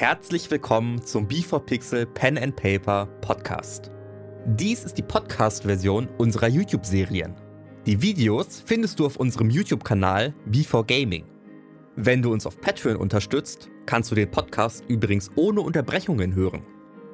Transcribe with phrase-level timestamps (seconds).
[0.00, 3.90] Herzlich willkommen zum B4Pixel Pen and Paper Podcast.
[4.46, 7.34] Dies ist die Podcast-Version unserer YouTube-Serien.
[7.84, 11.24] Die Videos findest du auf unserem YouTube-Kanal B4Gaming.
[11.96, 16.62] Wenn du uns auf Patreon unterstützt, kannst du den Podcast übrigens ohne Unterbrechungen hören.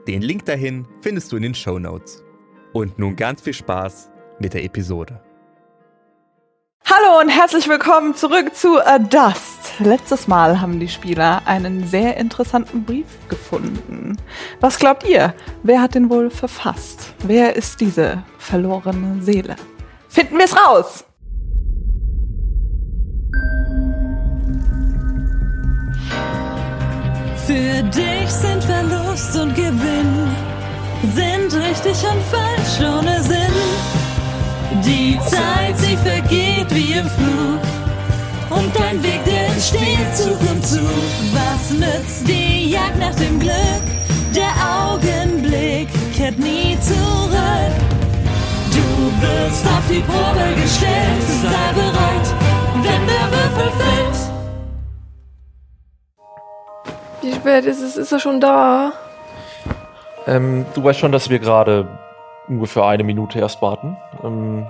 [0.07, 2.23] Den Link dahin findest du in den Show Notes.
[2.73, 5.21] Und nun ganz viel Spaß mit der Episode.
[6.85, 9.56] Hallo und herzlich willkommen zurück zu A Dust.
[9.79, 14.17] Letztes Mal haben die Spieler einen sehr interessanten Brief gefunden.
[14.59, 15.35] Was glaubt ihr?
[15.63, 17.13] Wer hat den wohl verfasst?
[17.25, 19.57] Wer ist diese verlorene Seele?
[20.09, 21.05] Finden wir es raus!
[27.47, 30.35] Für dich sind Verlust und Gewinn,
[31.15, 33.53] sind richtig und falsch ohne Sinn.
[34.85, 37.76] Die Zeit, sie vergeht wie im Flug.
[38.57, 40.81] Und dein Weg, der entsteht Zug um Zug.
[41.33, 43.85] Was nützt die Jagd nach dem Glück?
[44.35, 47.77] Der Augenblick kehrt nie zurück.
[48.71, 48.83] Du
[49.23, 51.23] wirst auf die Probe gestellt.
[51.43, 52.35] Sei bereit,
[52.77, 54.17] wenn der Würfel fällt.
[57.23, 57.97] Wie spät ist es?
[57.97, 58.93] Ist er schon da?
[60.27, 61.87] Ähm, du weißt schon, dass wir gerade
[62.49, 63.97] ungefähr eine Minute erst warten.
[64.25, 64.67] Ähm,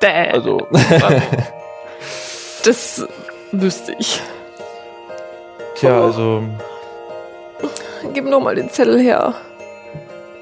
[0.00, 0.30] Bäh.
[0.32, 0.66] also,
[2.64, 3.06] Das
[3.52, 4.20] wüsste ich.
[5.76, 6.42] tja, also,
[8.14, 9.34] Gib noch mal den Zettel her.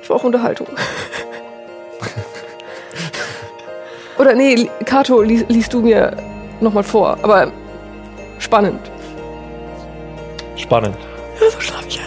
[0.01, 0.69] Ich brauche Unterhaltung.
[4.19, 6.17] Oder nee, Li- Kato, lies, liest du mir
[6.61, 7.17] noch mal vor.
[7.23, 7.51] Aber
[8.39, 8.81] spannend.
[10.57, 10.97] spannend.
[11.41, 12.05] Ja, so schlaf ich ein.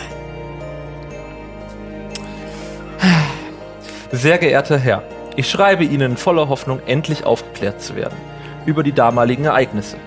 [4.12, 5.04] Sehr geehrter Herr,
[5.36, 8.18] ich schreibe Ihnen voller Hoffnung, endlich aufgeklärt zu werden
[8.66, 9.98] über die damaligen Ereignisse.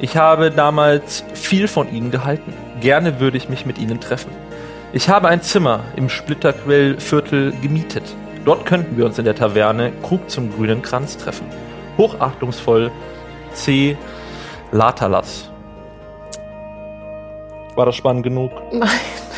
[0.00, 2.52] Ich habe damals viel von Ihnen gehalten.
[2.80, 4.32] Gerne würde ich mich mit Ihnen treffen.
[4.92, 8.02] Ich habe ein Zimmer im Splitterquellviertel gemietet.
[8.44, 11.46] Dort könnten wir uns in der Taverne Krug zum grünen Kranz treffen.
[11.96, 12.90] Hochachtungsvoll
[13.52, 13.96] C.
[14.72, 15.50] Latalas.
[17.76, 18.50] War das spannend genug?
[18.72, 18.88] Nein.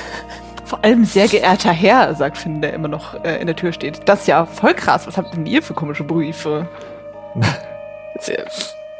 [0.64, 4.08] Vor allem sehr geehrter Herr, sagt Finn, der immer noch äh, in der Tür steht.
[4.08, 5.06] Das ist ja voll krass.
[5.06, 6.68] Was habt denn ihr für komische Briefe?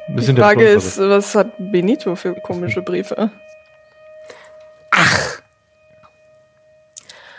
[0.09, 3.31] Die Frage ist, was hat Benito für komische Briefe?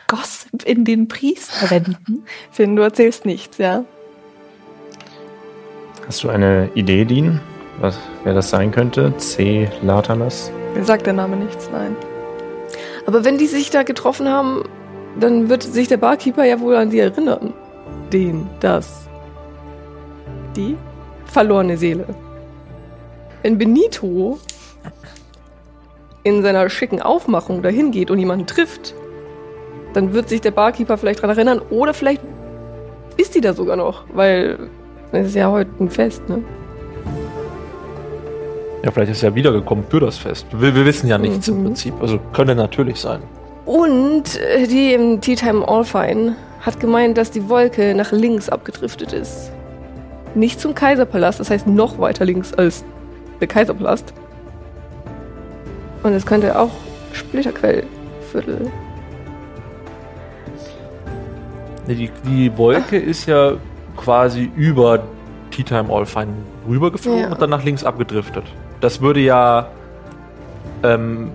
[0.08, 2.26] Gossip in den Priesterwänden?
[2.52, 3.84] Finn, du erzählst nichts, ja?
[6.08, 7.42] Hast du eine Idee, Dean?
[7.80, 9.16] Was, wer das sein könnte?
[9.18, 9.70] C.
[9.82, 10.52] Latalas?
[10.74, 11.96] Mir sagt der Name nichts, nein.
[13.06, 14.64] Aber wenn die sich da getroffen haben,
[15.20, 17.54] dann wird sich der Barkeeper ja wohl an sie erinnern.
[18.12, 19.08] Den, das.
[20.56, 20.76] Die
[21.26, 22.06] verlorene Seele.
[23.42, 24.40] Wenn Benito
[26.24, 28.96] in seiner schicken Aufmachung dahin geht und jemanden trifft,
[29.94, 32.22] dann wird sich der Barkeeper vielleicht daran erinnern oder vielleicht
[33.18, 34.70] ist die da sogar noch, weil
[35.12, 36.44] es ist ja heute ein Fest, ne?
[38.86, 40.46] Ja, vielleicht ist er wiedergekommen für das Fest.
[40.52, 41.64] Wir, wir wissen ja nichts im Mhm.
[41.66, 41.94] Prinzip.
[42.02, 43.20] Also könnte natürlich sein.
[43.66, 49.12] Und äh, die im Tea Time Allfine hat gemeint, dass die Wolke nach links abgedriftet
[49.12, 49.52] ist.
[50.36, 52.84] Nicht zum Kaiserpalast, das heißt noch weiter links als
[53.42, 54.14] der Kaiserpalast.
[56.04, 56.70] Und es könnte auch
[57.14, 58.70] Splitterquellviertel.
[61.88, 63.54] Nee, Die, die Wolke ist ja
[63.98, 65.00] quasi über
[65.50, 66.34] Tea Time All Fine
[66.68, 67.32] rübergeflogen Ja.
[67.32, 68.44] und dann nach links abgedriftet.
[68.82, 69.68] Das würde ja.
[70.84, 71.32] Ähm,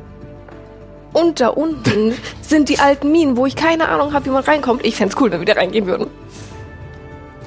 [1.13, 4.85] Und da unten sind die alten Minen, wo ich keine Ahnung habe, wie man reinkommt.
[4.85, 6.07] Ich fänd's cool, wenn wir da reingehen würden.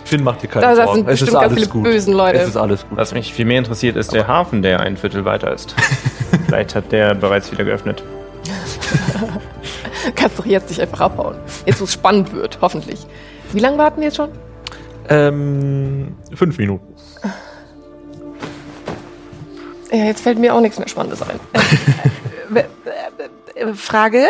[0.06, 0.96] Finn macht dir keine Da Sorgen.
[0.96, 1.84] sind es ist alles viele gut.
[1.84, 2.40] bösen Leute.
[2.40, 2.98] Es ist alles gut.
[2.98, 5.74] Was mich viel mehr interessiert, ist der Hafen, der ein Viertel weiter ist.
[6.46, 8.04] Vielleicht hat der bereits wieder geöffnet.
[10.16, 11.36] Kannst doch jetzt nicht einfach abhauen.
[11.66, 13.06] Jetzt, wo es spannend wird, hoffentlich.
[13.54, 14.30] Wie lange warten wir jetzt schon?
[15.10, 16.86] Ähm, fünf Minuten.
[19.94, 21.40] Ja, jetzt fällt mir auch nichts mehr Spannendes ein.
[23.56, 24.26] Äh, äh, Frage?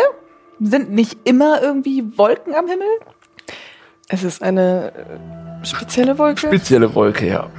[0.60, 2.86] Sind nicht immer irgendwie Wolken am Himmel?
[4.08, 6.46] Es ist eine äh, spezielle Wolke.
[6.46, 7.50] Spezielle Wolke, ja.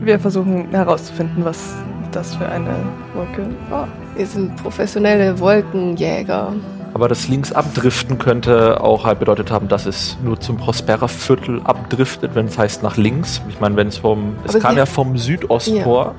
[0.00, 1.74] Wir versuchen herauszufinden, was
[2.12, 2.74] das für eine
[3.14, 3.88] Wolke war.
[4.16, 6.54] Wir sind professionelle Wolkenjäger.
[6.94, 12.34] Aber das links abdriften könnte auch halt bedeutet haben, dass es nur zum Prospera-Viertel abdriftet,
[12.34, 13.42] wenn es heißt nach links.
[13.48, 16.14] Ich meine, wenn es vom, es Aber kam ja vom Südosttor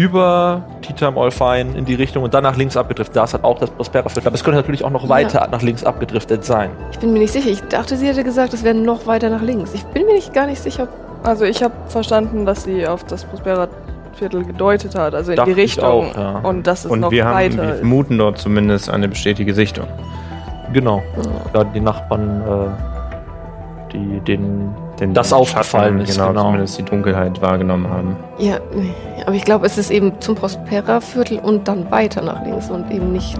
[0.00, 3.16] über Titam Olfein in die Richtung und dann nach links abgedriftet.
[3.16, 4.28] Da ist halt auch das Prospera-Viertel.
[4.28, 5.08] Aber es könnte natürlich auch noch Ja.
[5.10, 6.70] weiter nach links abgedriftet sein.
[6.92, 7.50] Ich bin mir nicht sicher.
[7.50, 9.74] Ich dachte, sie hätte gesagt, es wäre noch weiter nach links.
[9.74, 10.88] Ich bin mir nicht gar nicht sicher.
[11.22, 13.68] Also ich habe verstanden, dass sie auf das Prospera
[14.14, 15.84] Viertel gedeutet hat, also in Dachte die ich Richtung.
[16.10, 16.38] auch, ja.
[16.42, 17.78] Und dass es Und noch wir, haben, weiter wir ist.
[17.80, 19.86] vermuten dort zumindest eine bestätigte Sichtung.
[20.72, 21.02] Genau.
[21.52, 26.42] Da die Nachbarn, äh, die den Den Das Schatten, aufgefallen ist, genau, genau.
[26.44, 28.16] zumindest die Dunkelheit wahrgenommen haben.
[28.38, 28.58] Ja,
[29.26, 33.10] aber ich glaube, es ist eben zum Prospera-Viertel und dann weiter nach links und eben
[33.12, 33.38] nicht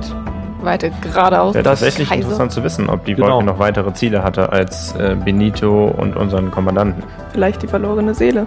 [0.62, 1.54] weiter geradeaus.
[1.54, 2.22] Wäre Das- tatsächlich Kaiser.
[2.22, 3.28] interessant zu wissen, ob die Genau.
[3.32, 7.02] Wolke noch weitere Ziele hatte als äh, Benito und unseren Kommandanten.
[7.32, 8.46] Vielleicht die verlorene Seele.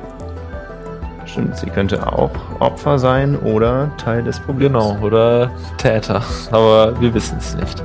[1.26, 4.74] Stimmt, sie könnte auch Opfer sein oder Teil des Problems.
[4.74, 6.22] Genau, oder Täter.
[6.52, 7.84] Aber wir wissen es nicht.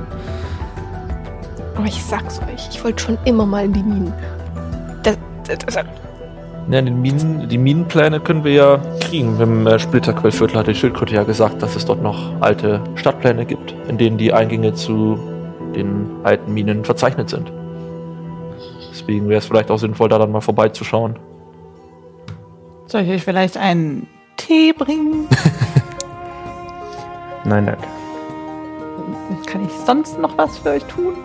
[1.75, 4.13] Aber ich sag's euch, ich wollte schon immer mal in die Minen.
[6.71, 9.39] Ja, den Minen, die Minenpläne können wir ja kriegen.
[9.41, 13.73] Im äh, Splitterquellviertel hat die Schildkröte ja gesagt, dass es dort noch alte Stadtpläne gibt,
[13.87, 15.17] in denen die Eingänge zu
[15.75, 17.51] den alten Minen verzeichnet sind.
[18.91, 21.17] Deswegen wäre es vielleicht auch sinnvoll, da dann mal vorbeizuschauen.
[22.85, 24.07] Soll ich euch vielleicht einen
[24.37, 25.27] Tee bringen?
[27.45, 27.87] Nein, danke.
[29.47, 31.15] Kann ich sonst noch was für euch tun?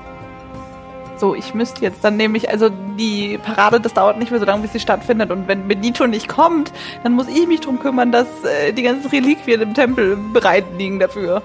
[1.16, 4.62] So, ich müsste jetzt dann nämlich, also die Parade, das dauert nicht mehr so lange,
[4.62, 5.30] bis sie stattfindet.
[5.30, 6.72] Und wenn Benito nicht kommt,
[7.02, 10.98] dann muss ich mich drum kümmern, dass äh, die ganzen Reliquien im Tempel bereit liegen
[10.98, 11.42] dafür.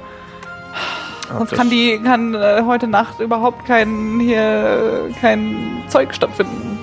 [1.38, 6.80] Sonst kann die kann äh, heute Nacht überhaupt kein hier kein Zeug stattfinden.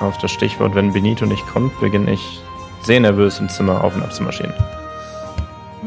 [0.00, 2.40] Auf das Stichwort, wenn Benito nicht kommt, beginne ich
[2.82, 4.54] sehr nervös im Zimmer auf und ab zu marschieren.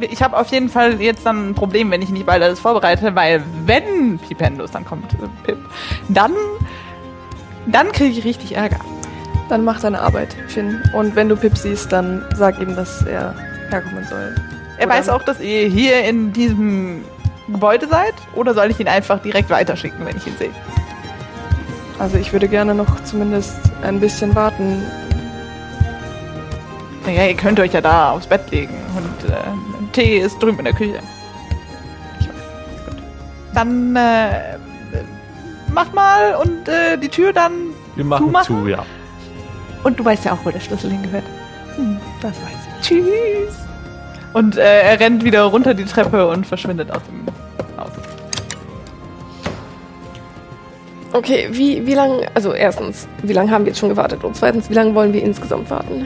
[0.02, 3.16] Ich habe auf jeden Fall jetzt dann ein Problem, wenn ich nicht bald alles vorbereite,
[3.16, 5.58] weil wenn Pipendus dann kommt, äh, Pip,
[6.10, 6.34] dann
[7.68, 8.80] dann kriege ich richtig Ärger.
[9.50, 10.82] dann mach deine Arbeit, Finn.
[10.96, 13.36] Und wenn du Pip siehst, dann sag ihm, dass er
[13.70, 14.36] herkommen soll.
[14.78, 17.04] Er Oder- weiß auch, dass ihr hier in diesem
[17.48, 18.16] Gebäude seid?
[18.34, 20.50] Oder soll ich ihn einfach direkt weiterschicken, wenn ich ihn sehe?
[22.00, 24.82] Also ich würde gerne noch zumindest ein bisschen warten.
[27.06, 29.36] Naja, ihr könnt euch ja da aufs Bett legen und äh,
[29.96, 31.00] Tee ist drüben in der Küche.
[32.20, 32.86] Ich weiß.
[32.86, 32.98] Gut.
[33.54, 34.58] Dann äh,
[35.74, 37.54] mach mal und äh, die Tür dann.
[37.96, 38.64] Wir machen Zumachen?
[38.64, 38.86] zu, ja.
[39.84, 41.24] Und du weißt ja auch, wo der Schlüssel hingehört.
[41.78, 42.88] Hm, das weiß ich.
[42.88, 43.56] Tschüss.
[44.34, 47.26] Und äh, er rennt wieder runter die Treppe und verschwindet aus dem
[47.78, 47.92] Haus.
[51.14, 54.26] Okay, wie, wie lange, also erstens, wie lange haben wir jetzt schon gewartet?
[54.26, 56.06] Und zweitens, wie lange wollen wir insgesamt warten?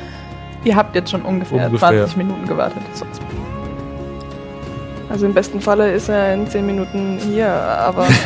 [0.63, 1.89] Ihr habt jetzt schon ungefähr, Ungefähr.
[1.89, 2.83] 20 Minuten gewartet.
[2.93, 3.19] Sonst.
[5.09, 8.07] Also im besten Falle ist er in 10 Minuten hier, aber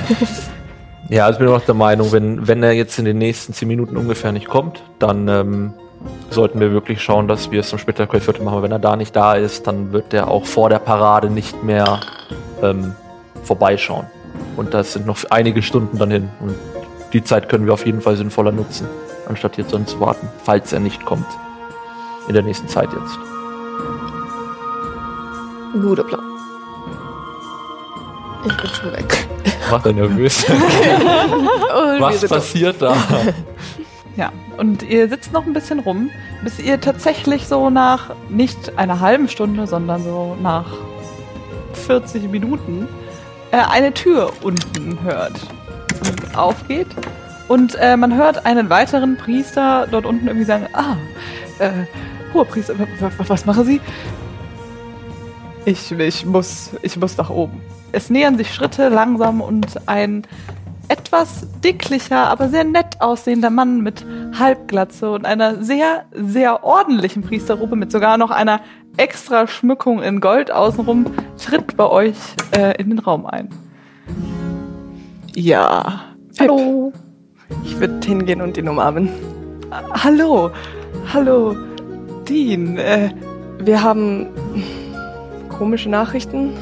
[1.10, 3.68] Ja, also ich bin auch der Meinung, wenn, wenn er jetzt in den nächsten 10
[3.68, 5.74] Minuten ungefähr nicht kommt, dann ähm,
[6.30, 8.64] sollten wir wirklich schauen, dass wir es zum Splitterquellviertel machen.
[8.64, 12.00] Wenn er da nicht da ist, dann wird er auch vor der Parade nicht mehr
[12.62, 12.96] ähm,
[13.44, 14.08] vorbeischauen.
[14.56, 16.30] Und das sind noch einige Stunden dann hin.
[16.40, 16.56] Und
[17.12, 18.88] die Zeit können wir auf jeden Fall sinnvoller nutzen,
[19.28, 21.28] anstatt jetzt dann zu warten, falls er nicht kommt.
[22.28, 23.20] In der nächsten Zeit jetzt.
[25.82, 26.33] guter Plan.
[28.46, 29.28] Ich bin schon weg.
[29.72, 30.46] Macht er nervös.
[32.00, 32.96] Was passiert da?
[34.16, 36.12] Ja, und ihr sitzt noch ein bisschen rum,
[36.44, 40.68] bis ihr tatsächlich so nach nicht einer halben Stunde, sondern so nach
[41.88, 42.88] 40 Minuten
[43.50, 45.34] äh, eine Tür unten hört
[46.06, 46.90] und aufgeht.
[47.48, 50.96] Und äh, man hört einen weiteren Priester dort unten irgendwie sagen, ah,
[51.58, 51.72] äh,
[52.36, 52.76] hoher Priester,
[53.18, 53.82] was machen Sie?
[55.66, 57.63] Ich, ich, muss, ich muss nach oben.
[57.94, 60.24] Es nähern sich Schritte langsam und ein
[60.88, 64.04] etwas dicklicher, aber sehr nett aussehender Mann mit
[64.38, 68.62] Halbglatze und einer sehr, sehr ordentlichen Priesterrobe mit sogar noch einer
[68.98, 71.06] extra Schmückung in Gold außenrum
[71.38, 72.16] tritt bei euch
[72.58, 73.50] äh, in den Raum ein.
[75.36, 76.02] Ja.
[76.40, 76.92] Hallo.
[77.64, 79.10] Ich würde hingehen und ihn umarmen.
[80.04, 80.50] Hallo.
[81.14, 81.56] Hallo.
[82.28, 82.78] Dean.
[82.78, 83.12] Äh,
[83.60, 84.28] Wir haben
[85.50, 86.54] komische Nachrichten.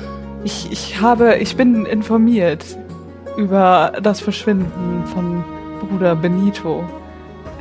[0.44, 2.66] Ich, ich habe, ich bin informiert
[3.38, 5.44] über das Verschwinden von
[5.80, 6.84] Bruder Benito.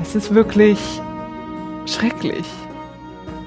[0.02, 0.78] Es ist wirklich
[1.86, 2.46] schrecklich.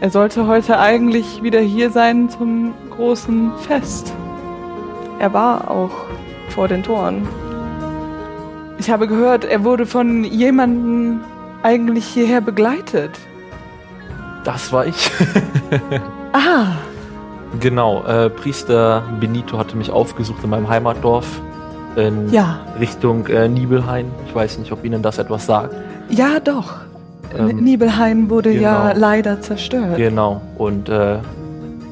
[0.02, 4.14] Er sollte heute eigentlich wieder hier sein zum großen Fest.
[5.20, 5.92] Er war auch
[6.50, 7.28] vor den Toren.
[8.78, 11.22] Ich habe gehört, er wurde von jemandem
[11.64, 13.12] eigentlich hierher begleitet.
[14.44, 15.12] Das war ich.
[16.36, 16.78] Ah,
[17.60, 21.42] Genau, äh, Priester Benito hatte mich aufgesucht in meinem Heimatdorf
[21.96, 22.60] in ja.
[22.80, 24.06] Richtung äh, Nibelhain.
[24.28, 25.74] Ich weiß nicht, ob Ihnen das etwas sagt.
[26.10, 26.74] Ja, doch.
[27.38, 29.00] Ähm, Nibelhain wurde ja genau.
[29.00, 29.98] leider zerstört.
[29.98, 31.18] Genau, und äh,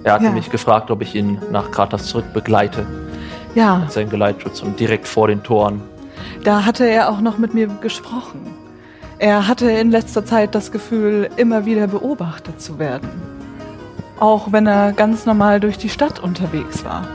[0.03, 0.32] er hatte Ja.
[0.32, 2.86] mich gefragt, ob ich ihn nach Kratas zurück begleite,
[3.53, 5.82] Ja, sein Geleitschutz und direkt vor den Toren.
[6.44, 8.39] da hatte er auch noch mit mir gesprochen.
[9.20, 13.08] Er hatte in letzter Zeit das Gefühl, immer wieder beobachtet zu werden.
[14.22, 17.08] Auch wenn er ganz normal durch die Stadt unterwegs war.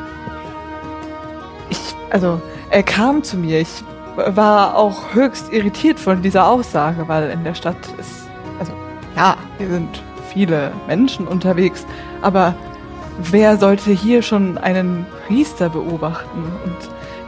[1.71, 1.79] Ich,
[2.11, 3.61] also, er kam zu mir.
[3.61, 3.85] Ich
[4.17, 8.27] war auch höchst irritiert von dieser Aussage, weil in der Stadt ist,
[8.59, 8.73] also,
[9.15, 11.87] ja, hier sind viele Menschen unterwegs,
[12.23, 12.57] aber
[13.19, 16.43] wer sollte hier schon einen Priester beobachten?
[16.65, 16.77] Und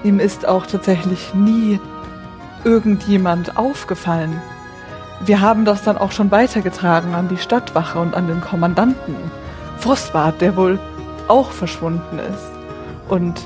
[0.02, 1.78] ihm ist auch tatsächlich nie
[2.64, 4.42] irgendjemand aufgefallen.
[5.20, 9.14] Wir haben das dann auch schon weitergetragen an die Stadtwache und an den Kommandanten.
[9.78, 10.78] Frostbart, der wohl
[11.28, 12.50] auch verschwunden ist.
[13.08, 13.40] Und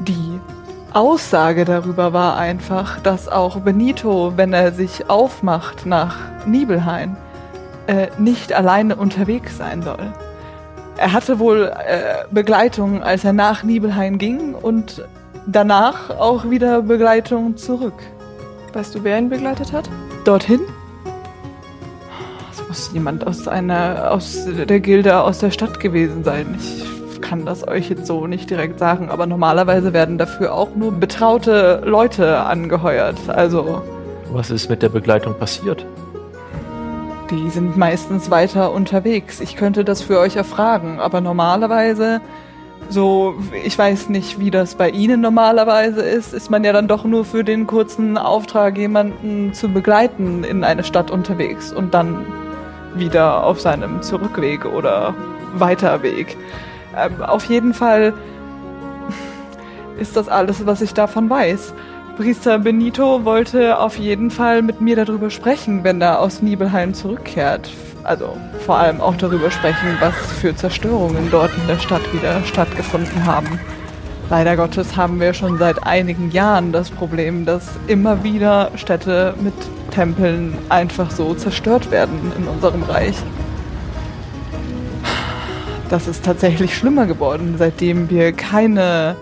[0.00, 0.40] die
[0.92, 6.16] Aussage darüber war einfach, dass auch Benito, wenn er sich aufmacht nach
[6.46, 7.16] Nibelheim,
[7.86, 10.12] äh, nicht alleine unterwegs sein soll.
[10.96, 15.04] Er hatte wohl äh, Begleitung, als er nach Nibelheim ging und
[15.46, 18.02] danach auch wieder Begleitung zurück.
[18.72, 19.88] Weißt du, wer ihn begleitet hat?
[20.24, 20.60] Dorthin?
[22.76, 26.58] Muss jemand aus einer, aus der Gilde aus der Stadt gewesen sein.
[27.10, 30.92] Ich kann das euch jetzt so nicht direkt sagen, aber normalerweise werden dafür auch nur
[30.92, 33.16] betraute Leute angeheuert.
[33.28, 33.80] Also.
[34.30, 35.86] Was ist mit der Begleitung passiert?
[37.30, 39.40] Die sind meistens weiter unterwegs.
[39.40, 42.20] Ich könnte das für euch erfragen, aber normalerweise,
[42.90, 47.04] so, ich weiß nicht, wie das bei Ihnen normalerweise ist, ist man ja dann doch
[47.04, 52.26] nur für den kurzen Auftrag, jemanden zu begleiten in eine Stadt unterwegs und dann
[52.98, 55.14] wieder auf seinem Zurückweg oder
[55.54, 56.36] Weiterweg.
[56.96, 58.14] Ähm, auf jeden Fall
[59.98, 61.74] ist das alles, was ich davon weiß.
[62.16, 67.70] Priester Benito wollte auf jeden Fall mit mir darüber sprechen, wenn er aus Nibelheim zurückkehrt.
[68.04, 73.26] Also vor allem auch darüber sprechen, was für Zerstörungen dort in der Stadt wieder stattgefunden
[73.26, 73.60] haben.
[74.30, 79.54] Leider Gottes haben wir schon seit einigen Jahren das Problem, dass immer wieder Städte mit
[79.96, 83.16] Tempeln einfach so zerstört werden in unserem Reich.
[85.88, 89.16] Das ist tatsächlich schlimmer geworden, seitdem wir keine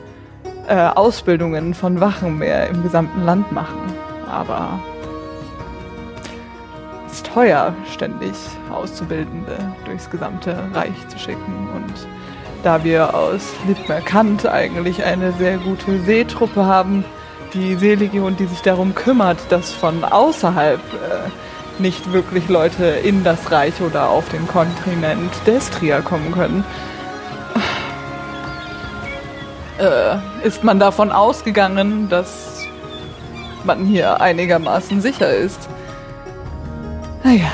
[0.66, 3.92] äh, Ausbildungen von Wachen mehr im gesamten Land machen.
[4.28, 4.80] Aber
[7.06, 8.32] es ist teuer, ständig
[8.72, 11.68] Auszubildende durchs gesamte Reich zu schicken.
[11.72, 12.08] Und
[12.64, 17.04] da wir aus Lippmerkant eigentlich eine sehr gute Seetruppe haben,
[17.54, 23.50] die Seelegion, die sich darum kümmert, dass von außerhalb äh, nicht wirklich Leute in das
[23.50, 26.64] Reich oder auf den Kontinent Destria kommen können,
[29.78, 32.60] äh, ist man davon ausgegangen, dass
[33.64, 35.68] man hier einigermaßen sicher ist.
[37.22, 37.52] Naja,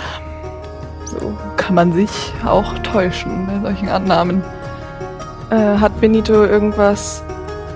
[1.04, 2.10] so kann man sich
[2.44, 4.42] auch täuschen bei solchen Annahmen.
[5.50, 7.22] Äh, hat Benito irgendwas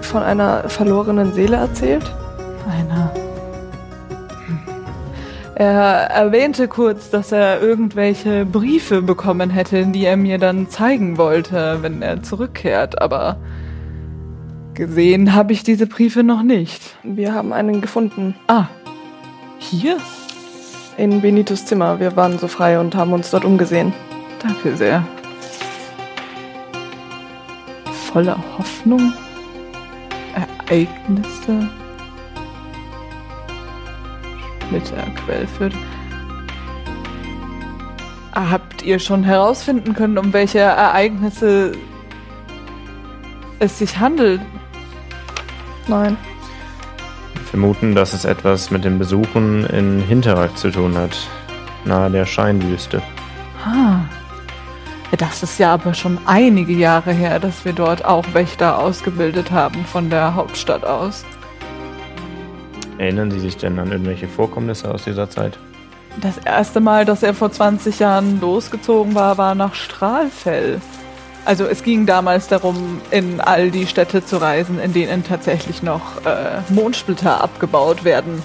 [0.04, 2.04] von einer verlorenen Seele erzählt?
[2.68, 3.12] Einer.
[4.46, 4.58] Hm.
[5.54, 11.78] Er erwähnte kurz, dass er irgendwelche Briefe bekommen hätte, die er mir dann zeigen wollte,
[11.82, 13.38] wenn er zurückkehrt, aber
[14.74, 16.96] Gesehen habe ich diese Briefe noch nicht.
[17.04, 18.34] Wir haben einen gefunden.
[18.48, 18.66] Ah,
[19.58, 19.98] hier?
[20.96, 22.00] In Benitos Zimmer.
[22.00, 23.92] Wir waren so frei und haben uns dort umgesehen.
[24.42, 25.06] Danke sehr.
[28.12, 29.12] Voller Hoffnung?
[30.74, 31.68] Ereignisse?
[34.70, 35.76] Mit der Quellfürth.
[38.34, 41.72] Habt ihr schon herausfinden können, um welche Ereignisse
[43.60, 44.40] es sich handelt?
[45.86, 46.16] Nein.
[47.34, 51.16] Wir vermuten, dass es etwas mit den Besuchen in Hinterrag zu tun hat,
[51.84, 53.00] nahe der Scheinwüste.
[53.64, 54.00] Ah.
[55.16, 59.84] Das ist ja aber schon einige Jahre her, dass wir dort auch Wächter ausgebildet haben
[59.84, 61.24] von der Hauptstadt aus.
[62.98, 65.58] Erinnern Sie sich denn an irgendwelche Vorkommnisse aus dieser Zeit?
[66.20, 70.80] Das erste Mal, dass er vor 20 Jahren losgezogen war, war nach Strahlfell.
[71.44, 76.24] Also es ging damals darum, in all die Städte zu reisen, in denen tatsächlich noch
[76.24, 78.42] äh, Mondsplitter abgebaut werden,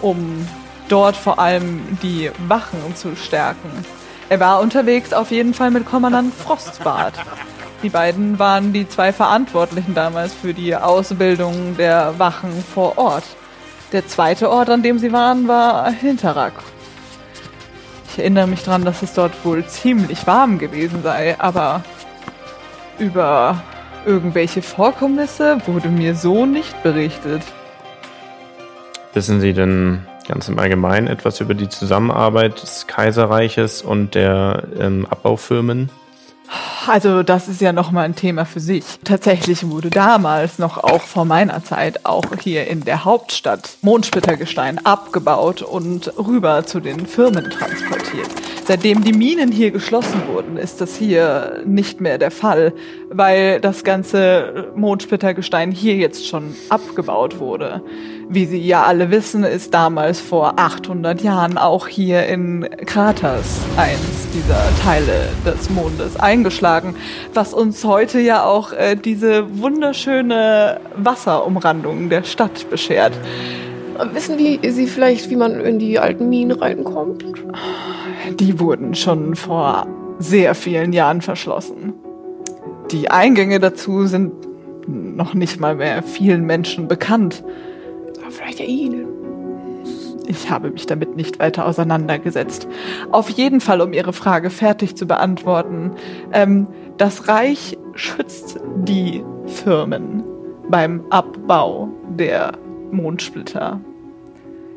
[0.00, 0.46] um
[0.88, 3.70] dort vor allem die Wachen zu stärken.
[4.30, 7.14] Er war unterwegs auf jeden Fall mit Kommandant Frostbart.
[7.82, 13.24] Die beiden waren die zwei Verantwortlichen damals für die Ausbildung der Wachen vor Ort.
[13.90, 16.52] Der zweite Ort, an dem sie waren, war Hinterrack.
[18.08, 21.82] Ich erinnere mich daran, dass es dort wohl ziemlich warm gewesen sei, aber
[23.00, 23.60] über
[24.06, 27.42] irgendwelche Vorkommnisse wurde mir so nicht berichtet.
[29.12, 35.06] Wissen Sie denn ganz im Allgemeinen etwas über die Zusammenarbeit des Kaiserreiches und der ähm,
[35.10, 35.90] Abbaufirmen?
[36.86, 38.84] Also das ist ja noch mal ein Thema für sich.
[39.04, 45.62] Tatsächlich wurde damals noch auch vor meiner Zeit auch hier in der Hauptstadt Mondsplittergestein abgebaut
[45.62, 48.28] und rüber zu den Firmen transportiert.
[48.66, 52.72] Seitdem die Minen hier geschlossen wurden, ist das hier nicht mehr der Fall,
[53.10, 57.82] weil das ganze Mondsplittergestein hier jetzt schon abgebaut wurde.
[58.32, 64.28] Wie Sie ja alle wissen, ist damals vor 800 Jahren auch hier in Kraters eins
[64.32, 66.94] dieser Teile des Mondes eingeschlagen,
[67.34, 73.14] was uns heute ja auch äh, diese wunderschöne Wasserumrandung der Stadt beschert.
[74.12, 77.24] Wissen die, Sie vielleicht, wie man in die alten Minen reinkommt?
[78.38, 79.88] Die wurden schon vor
[80.20, 81.94] sehr vielen Jahren verschlossen.
[82.92, 84.30] Die Eingänge dazu sind
[84.86, 87.42] noch nicht mal mehr vielen Menschen bekannt.
[88.30, 89.06] Aber vielleicht ja Ihnen.
[90.28, 92.68] Ich habe mich damit nicht weiter auseinandergesetzt.
[93.10, 95.92] Auf jeden Fall, um Ihre Frage fertig zu beantworten.
[96.32, 100.22] Ähm, das Reich schützt die Firmen
[100.68, 102.52] beim Abbau der
[102.92, 103.80] Mondsplitter.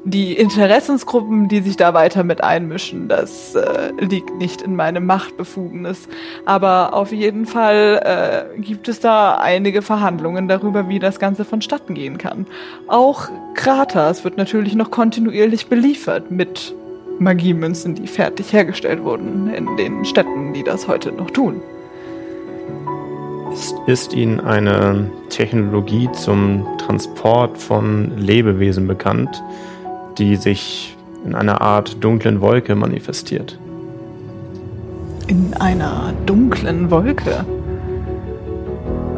[0.05, 6.09] Die Interessensgruppen, die sich da weiter mit einmischen, das äh, liegt nicht in meinem Machtbefugnis.
[6.45, 8.01] Aber auf jeden Fall
[8.55, 12.45] äh, gibt es da einige Verhandlungen darüber, wie das Ganze vonstatten gehen kann.
[12.87, 16.75] Auch Kratas wird natürlich noch kontinuierlich beliefert mit
[17.19, 21.61] Magiemünzen, die fertig hergestellt wurden in den Städten, die das heute noch tun.
[23.85, 29.43] Ist Ihnen eine Technologie zum Transport von Lebewesen bekannt,
[30.17, 33.57] die sich in einer Art dunklen Wolke manifestiert?
[35.27, 37.45] In einer dunklen Wolke.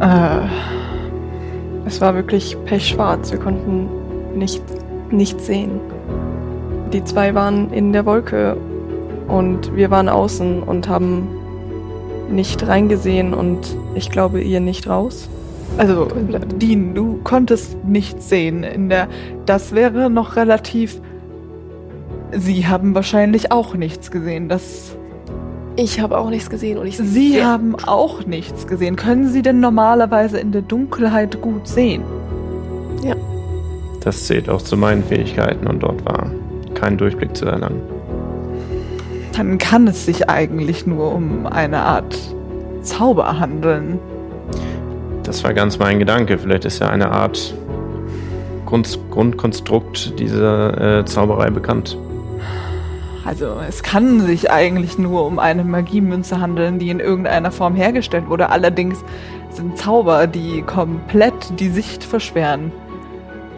[0.00, 0.46] Äh,
[1.86, 3.30] Es war wirklich pechschwarz.
[3.30, 3.88] Wir konnten
[4.34, 4.60] nicht,
[5.12, 5.80] nichts sehen.
[6.92, 8.56] Die zwei waren in der Wolke
[9.28, 11.28] und wir waren außen und haben
[12.28, 15.28] nicht reingesehen und ich glaube ihr nicht raus.
[15.78, 16.08] Also,
[16.56, 18.62] Dean, du konntest nichts sehen.
[18.62, 19.08] In der,
[19.44, 21.00] das wäre noch relativ.
[22.32, 24.48] Sie haben wahrscheinlich auch nichts gesehen.
[24.48, 24.96] Das,
[25.76, 28.96] Ich habe auch nichts gesehen und ich Sie haben auch nichts gesehen.
[28.96, 32.02] Können Sie denn normalerweise in der Dunkelheit gut sehen?
[34.06, 36.30] Das zählt auch zu meinen Fähigkeiten und dort war
[36.74, 37.80] kein Durchblick zu erlangen.
[39.36, 42.16] Dann kann es sich eigentlich nur um eine Art
[42.82, 43.98] Zauber handeln.
[45.26, 46.38] Das war ganz mein Gedanke.
[46.38, 47.52] Vielleicht ist ja eine Art
[48.64, 51.98] Grund, Grundkonstrukt dieser äh, Zauberei bekannt.
[53.24, 58.28] Also es kann sich eigentlich nur um eine Magiemünze handeln, die in irgendeiner Form hergestellt
[58.28, 58.50] wurde.
[58.50, 59.02] Allerdings
[59.50, 62.70] sind Zauber, die komplett die Sicht versperren,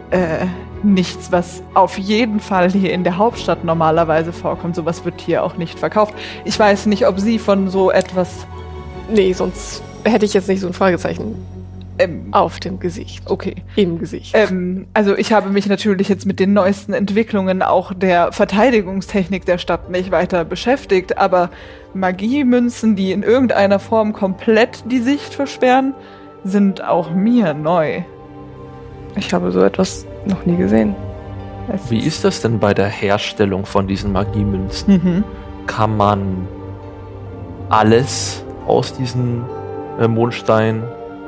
[0.09, 0.47] äh,
[0.81, 4.75] nichts, was auf jeden Fall hier in der Hauptstadt normalerweise vorkommt.
[4.75, 6.15] Sowas wird hier auch nicht verkauft.
[6.45, 8.47] Ich weiß nicht, ob Sie von so etwas...
[9.13, 11.58] Nee, sonst hätte ich jetzt nicht so ein Fragezeichen
[11.99, 13.29] Ähm, auf dem Gesicht.
[13.29, 13.55] okay.
[13.75, 14.33] Im Gesicht.
[14.33, 19.57] Ähm, also ich habe mich natürlich jetzt mit den neuesten Entwicklungen auch der Verteidigungstechnik der
[19.57, 21.49] Stadt nicht weiter beschäftigt, aber
[21.93, 25.93] Magiemünzen, die in irgendeiner Form komplett die Sicht versperren,
[26.45, 28.03] sind auch mir neu.
[29.15, 30.95] Ich habe so etwas noch nie gesehen.
[31.71, 34.93] Es Wie ist das denn bei der Herstellung von diesen Magiemünzen?
[34.93, 35.23] Mhm.
[35.67, 36.47] Kann man
[37.69, 39.43] alles aus diesen
[39.99, 40.07] äh,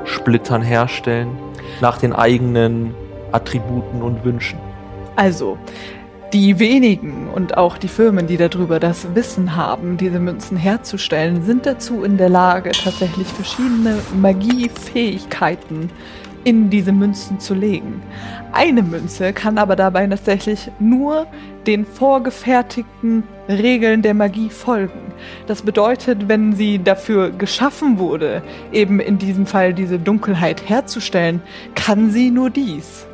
[0.02, 1.38] Mondsteinsplittern herstellen?
[1.80, 2.94] Nach den eigenen
[3.32, 4.58] Attributen und Wünschen?
[5.16, 5.58] Also,
[6.32, 11.66] die wenigen und auch die Firmen, die darüber das Wissen haben, diese Münzen herzustellen, sind
[11.66, 15.90] dazu in der Lage, tatsächlich verschiedene Magiefähigkeiten
[16.44, 18.02] in diese Münzen zu legen.
[18.52, 21.26] Eine Münze kann aber dabei tatsächlich nur
[21.66, 25.12] den vorgefertigten Regeln der Magie folgen.
[25.46, 31.40] Das bedeutet, wenn sie dafür geschaffen wurde, eben in diesem Fall diese Dunkelheit herzustellen,
[31.74, 33.06] kann sie nur dies.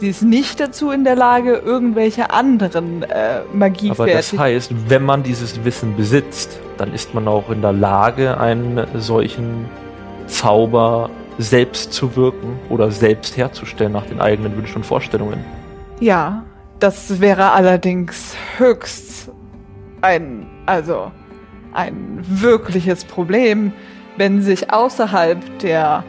[0.00, 5.04] Sie ist nicht dazu in der Lage, irgendwelche anderen äh, Magie Aber das heißt, wenn
[5.04, 9.64] man dieses Wissen besitzt, dann ist man auch in der Lage, einen solchen
[10.28, 15.44] Zauber selbst zu wirken oder selbst herzustellen nach den eigenen Wünschen und Vorstellungen.
[16.00, 16.44] Ja,
[16.80, 19.30] das wäre allerdings höchst
[20.00, 21.10] ein, also
[21.72, 23.72] ein wirkliches Problem,
[24.16, 26.04] wenn sich außerhalb der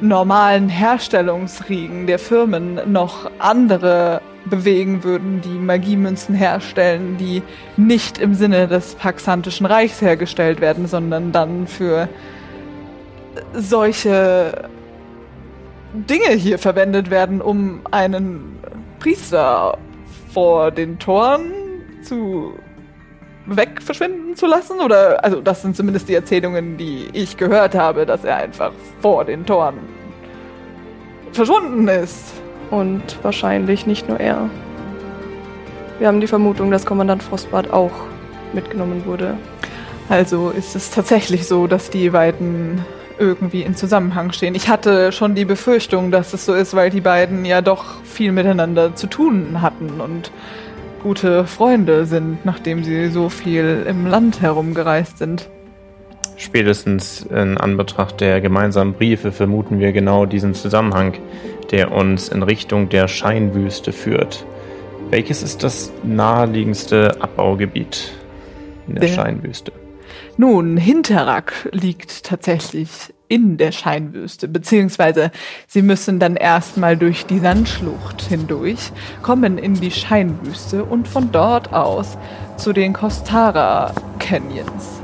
[0.00, 7.42] normalen Herstellungsriegen der Firmen noch andere bewegen würden, die Magiemünzen herstellen, die
[7.76, 12.08] nicht im Sinne des Paxantischen Reichs hergestellt werden, sondern dann für
[13.52, 14.68] solche
[15.92, 18.58] Dinge hier verwendet werden, um einen
[18.98, 19.76] Priester
[20.32, 21.52] vor den Toren
[22.02, 22.54] zu
[23.46, 24.80] weg verschwinden zu lassen?
[24.80, 29.24] Oder, also das sind zumindest die Erzählungen, die ich gehört habe, dass er einfach vor
[29.24, 29.78] den Toren
[31.32, 32.32] verschwunden ist.
[32.70, 34.48] Und wahrscheinlich nicht nur er.
[35.98, 37.90] Wir haben die Vermutung, dass Kommandant Frostbart auch
[38.52, 39.36] mitgenommen wurde.
[40.08, 42.84] Also ist es tatsächlich so, dass die beiden
[43.20, 44.54] irgendwie in Zusammenhang stehen.
[44.54, 48.32] Ich hatte schon die Befürchtung, dass es so ist, weil die beiden ja doch viel
[48.32, 50.32] miteinander zu tun hatten und
[51.02, 55.48] gute Freunde sind, nachdem sie so viel im Land herumgereist sind.
[56.36, 61.14] Spätestens in Anbetracht der gemeinsamen Briefe vermuten wir genau diesen Zusammenhang,
[61.70, 64.46] der uns in Richtung der Scheinwüste führt.
[65.10, 68.12] Welches ist das naheliegendste Abbaugebiet
[68.88, 69.72] in der, Der- Scheinwüste?
[70.40, 75.32] Nun, Hinterrack liegt tatsächlich in der Scheinwüste, beziehungsweise
[75.66, 81.74] sie müssen dann erstmal durch die Sandschlucht hindurch, kommen in die Scheinwüste und von dort
[81.74, 82.16] aus
[82.56, 85.02] zu den Costara Canyons.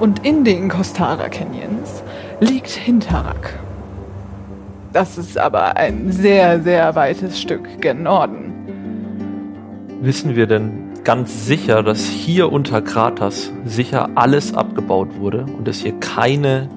[0.00, 2.02] Und in den Costara Canyons
[2.40, 3.60] liegt Hinterrack.
[4.92, 8.52] Das ist aber ein sehr, sehr weites Stück gen Norden.
[10.00, 15.80] Wissen wir denn ganz sicher, dass hier unter Kratas sicher alles abgebaut wurde und es
[15.80, 16.68] hier keine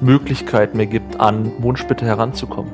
[0.00, 2.72] Möglichkeit mehr gibt, an Mondspitze heranzukommen?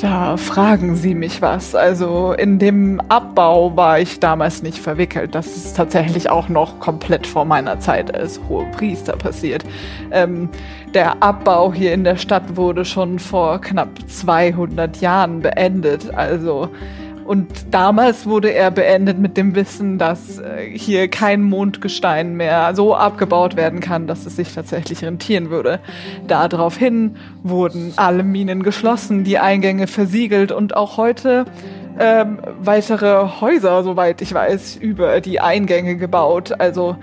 [0.00, 1.74] Da fragen Sie mich was.
[1.74, 5.34] Also in dem Abbau war ich damals nicht verwickelt.
[5.34, 9.64] Das ist tatsächlich auch noch komplett vor meiner Zeit als hohe Priester passiert.
[10.10, 10.50] Ähm,
[10.92, 16.12] der Abbau hier in der Stadt wurde schon vor knapp 200 Jahren beendet.
[16.12, 16.68] Also
[17.24, 22.94] und damals wurde er beendet mit dem Wissen, dass äh, hier kein Mondgestein mehr so
[22.94, 25.80] abgebaut werden kann, dass es sich tatsächlich rentieren würde.
[26.26, 31.46] Daraufhin wurden alle Minen geschlossen, die Eingänge versiegelt und auch heute
[31.98, 36.52] ähm, weitere Häuser, soweit ich weiß, über die Eingänge gebaut.
[36.58, 36.96] Also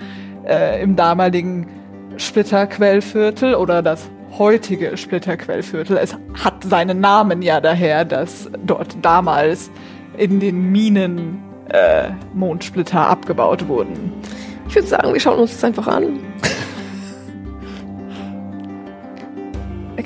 [0.45, 1.67] äh, im damaligen
[2.17, 5.97] Splitterquellviertel oder das heutige Splitterquellviertel.
[5.97, 9.71] Es hat seinen Namen ja daher, dass dort damals
[10.17, 14.13] in den Minen äh, Mondsplitter abgebaut wurden.
[14.67, 16.19] Ich würde sagen, wir schauen uns das einfach an.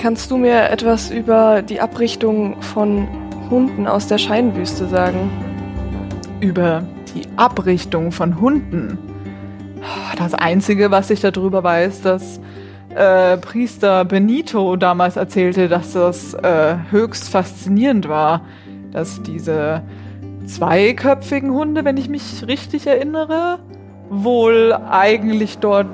[0.02, 3.08] Kannst du mir etwas über die Abrichtung von
[3.50, 5.32] Hunden aus der Scheinwüste sagen?
[6.42, 6.84] Über
[7.16, 9.00] die Abrichtung von Hunden.
[10.18, 12.40] Das Einzige, was ich darüber weiß, dass
[12.94, 18.42] äh, Priester Benito damals erzählte, dass das äh, höchst faszinierend war,
[18.96, 19.82] dass diese
[20.46, 23.60] zweiköpfigen Hunde, wenn ich mich richtig erinnere,
[24.10, 25.88] wohl eigentlich dort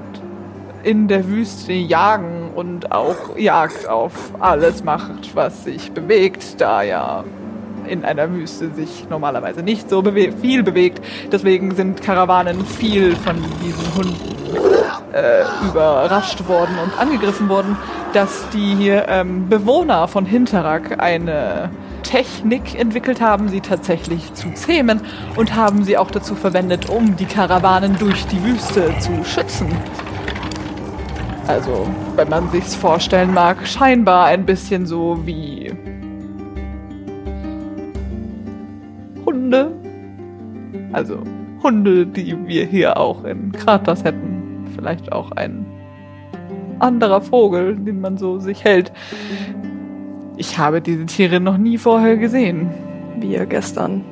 [0.84, 7.24] in der Wüste jagen und auch Jagd auf alles macht, was sich bewegt, da ja
[7.88, 11.04] in einer Wüste sich normalerweise nicht so bewe viel bewegt.
[11.32, 14.38] Deswegen sind Karawanen viel von diesen Hunden
[15.12, 17.78] äh, überrascht worden und angegriffen worden,
[18.14, 21.72] dass die ähm, Bewohner von Hinterrack eine
[22.04, 25.02] Technik entwickelt haben, sie tatsächlich zu zähmen
[25.36, 29.68] und haben sie auch dazu verwendet, um die Karawanen durch die Wüste zu schützen.
[31.48, 35.72] Also, wenn man sich's vorstellen mag, scheinbar ein bisschen so wie
[39.26, 39.72] Hunde.
[40.94, 41.20] Also
[41.64, 44.68] Hunde, die wir hier auch in Kratas hätten.
[44.76, 45.66] Vielleicht auch ein
[46.80, 48.92] anderer Vogel, den man so sich hält.
[50.42, 52.72] Ich habe diese Tiere noch nie vorher gesehen.
[53.20, 54.04] Wir gestern.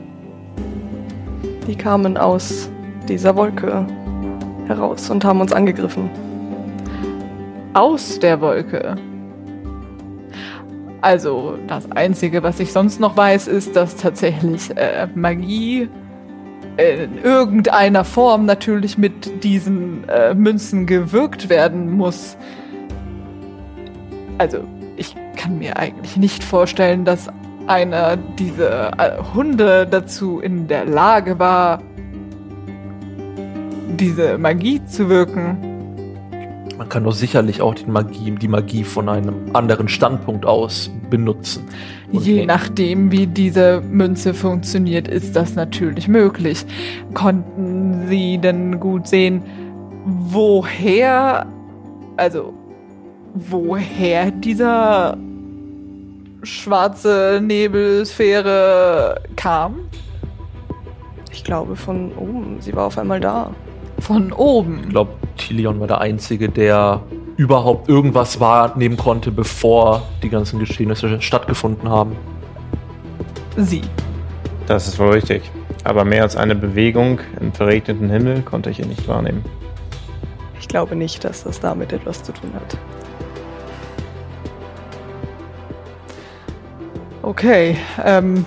[1.65, 2.69] Die kamen aus
[3.07, 3.87] dieser Wolke
[4.67, 6.07] heraus und haben uns angegriffen.
[7.73, 8.95] Aus der Wolke.
[11.01, 15.89] Also, das Einzige, was ich sonst noch weiß, ist, dass tatsächlich äh, Magie
[16.77, 22.37] in irgendeiner Form natürlich mit diesen äh, Münzen gewirkt werden muss.
[24.37, 24.59] Also,
[24.99, 27.29] ich kann mir eigentlich nicht vorstellen, dass
[27.67, 31.81] einer dieser äh, Hunde dazu in der Lage war,
[33.95, 35.57] diese Magie zu wirken.
[36.77, 41.67] Man kann doch sicherlich auch die Magie, die Magie von einem anderen Standpunkt aus benutzen.
[42.11, 46.65] Je nee, nachdem, wie diese Münze funktioniert, ist das natürlich möglich.
[47.13, 49.43] Konnten Sie denn gut sehen,
[50.05, 51.45] woher,
[52.15, 52.53] also
[53.33, 55.17] woher dieser
[56.43, 59.75] schwarze Nebelsphäre kam?
[61.31, 62.57] Ich glaube von oben.
[62.59, 63.51] Sie war auf einmal da.
[63.99, 64.81] Von oben.
[64.83, 67.01] Ich glaube, Tilion war der Einzige, der
[67.37, 72.15] überhaupt irgendwas wahrnehmen konnte, bevor die ganzen Geschehnisse stattgefunden haben.
[73.57, 73.81] Sie.
[74.67, 75.49] Das ist wohl richtig.
[75.83, 79.43] Aber mehr als eine Bewegung im verregneten Himmel konnte ich hier nicht wahrnehmen.
[80.59, 82.77] Ich glaube nicht, dass das damit etwas zu tun hat.
[87.29, 88.43] Okay, ähm,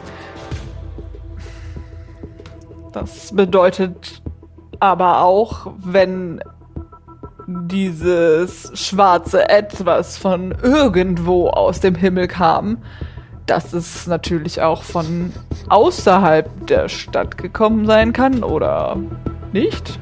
[2.93, 4.21] das bedeutet
[4.81, 6.41] aber auch, wenn
[7.47, 12.79] dieses schwarze Etwas von irgendwo aus dem Himmel kam,
[13.47, 15.33] dass es natürlich auch von
[15.69, 18.97] außerhalb der Stadt gekommen sein kann, oder
[19.53, 20.01] nicht?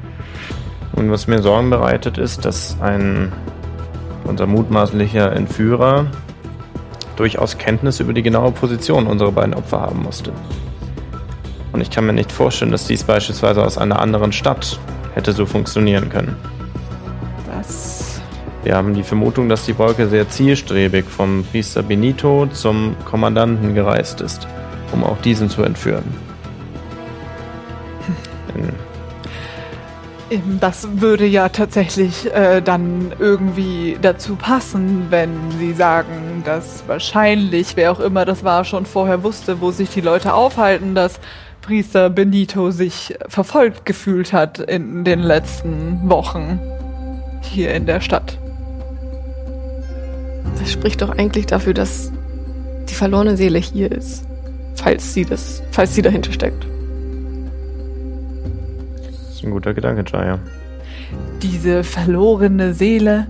[0.93, 3.31] Und was mir Sorgen bereitet, ist, dass ein
[4.23, 6.07] unser mutmaßlicher Entführer
[7.15, 10.31] durchaus Kenntnis über die genaue Position unserer beiden Opfer haben musste.
[11.71, 14.79] Und ich kann mir nicht vorstellen, dass dies beispielsweise aus einer anderen Stadt
[15.13, 16.35] hätte so funktionieren können.
[17.47, 18.21] Das.
[18.63, 24.21] Wir haben die Vermutung, dass die Wolke sehr zielstrebig vom Priester Benito zum Kommandanten gereist
[24.21, 24.47] ist,
[24.91, 26.30] um auch diesen zu entführen.
[30.61, 37.91] Das würde ja tatsächlich äh, dann irgendwie dazu passen, wenn Sie sagen, dass wahrscheinlich, wer
[37.91, 41.19] auch immer das war, schon vorher wusste, wo sich die Leute aufhalten, dass
[41.61, 46.59] Priester Benito sich verfolgt gefühlt hat in den letzten Wochen
[47.41, 48.37] hier in der Stadt.
[50.57, 52.11] Das spricht doch eigentlich dafür, dass
[52.89, 54.25] die verlorene Seele hier ist.
[54.75, 56.70] Falls sie das, falls sie dahinter steckt.
[59.41, 60.37] Ist ein guter Gedanke, Jaya.
[61.41, 63.25] Diese verlorene Seele.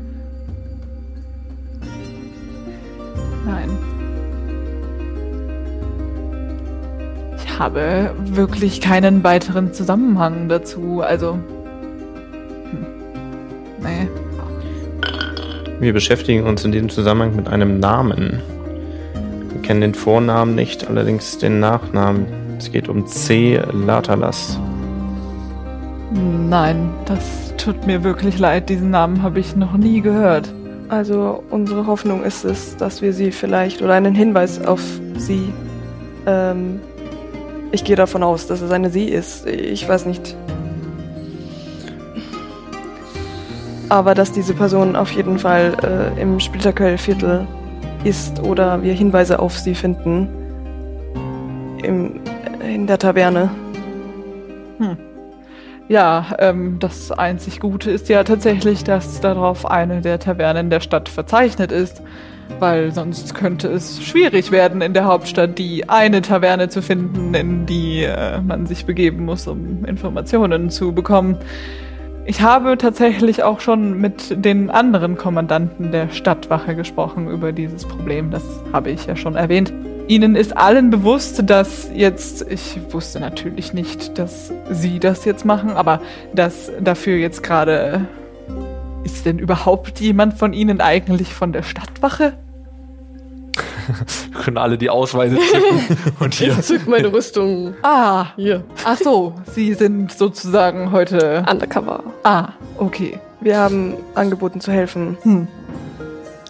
[3.45, 3.69] Nein.
[7.37, 11.01] Ich habe wirklich keinen weiteren Zusammenhang dazu.
[11.01, 11.35] Also.
[11.35, 12.85] Hm.
[13.81, 14.09] Nee.
[15.79, 18.41] Wir beschäftigen uns in diesem Zusammenhang mit einem Namen.
[19.49, 22.25] Wir kennen den Vornamen nicht, allerdings den Nachnamen.
[22.57, 23.61] Es geht um C.
[23.71, 24.59] Latalas.
[26.13, 28.69] Nein, das tut mir wirklich leid.
[28.69, 30.51] Diesen Namen habe ich noch nie gehört.
[30.89, 34.81] Also unsere Hoffnung ist es, dass wir sie vielleicht oder einen Hinweis auf
[35.15, 35.53] sie.
[36.25, 36.81] Ähm,
[37.71, 39.47] ich gehe davon aus, dass es eine sie ist.
[39.47, 40.35] Ich weiß nicht.
[43.87, 47.47] Aber dass diese Person auf jeden Fall äh, im Splitterquellviertel
[48.03, 50.27] ist oder wir Hinweise auf sie finden.
[51.83, 52.19] Im,
[52.67, 53.49] in der Taverne.
[55.91, 61.09] Ja, ähm, das einzig Gute ist ja tatsächlich, dass darauf eine der Tavernen der Stadt
[61.09, 62.01] verzeichnet ist.
[62.59, 67.65] Weil sonst könnte es schwierig werden, in der Hauptstadt die eine Taverne zu finden, in
[67.65, 71.35] die äh, man sich begeben muss, um Informationen zu bekommen.
[72.25, 78.31] Ich habe tatsächlich auch schon mit den anderen Kommandanten der Stadtwache gesprochen über dieses Problem.
[78.31, 79.73] Das habe ich ja schon erwähnt.
[80.11, 85.69] Ihnen ist allen bewusst, dass jetzt, ich wusste natürlich nicht, dass Sie das jetzt machen,
[85.69, 86.01] aber
[86.35, 88.01] dass dafür jetzt gerade,
[89.05, 92.33] ist denn überhaupt jemand von Ihnen eigentlich von der Stadtwache?
[94.33, 96.51] Wir können alle die Ausweise zücken und hier.
[96.59, 98.65] Ich zück meine Rüstung Ah, hier.
[98.83, 101.45] ach so, Sie sind sozusagen heute.
[101.49, 102.03] Undercover.
[102.23, 103.17] Ah, okay.
[103.39, 105.17] Wir haben angeboten zu helfen.
[105.21, 105.47] Hm.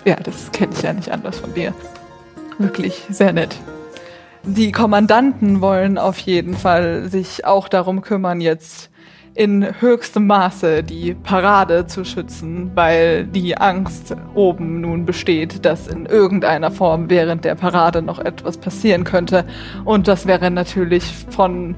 [0.04, 1.76] Ja, das kenne ich ja nicht anders von dir.
[2.62, 3.58] Wirklich sehr nett.
[4.44, 8.92] Die Kommandanten wollen auf jeden Fall sich auch darum kümmern, jetzt
[9.34, 16.06] in höchstem Maße die Parade zu schützen, weil die Angst oben nun besteht, dass in
[16.06, 19.46] irgendeiner Form während der Parade noch etwas passieren könnte.
[19.86, 21.76] Und das wäre natürlich von,